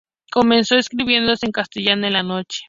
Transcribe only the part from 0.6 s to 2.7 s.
escribiendo en castellano en "La Noche".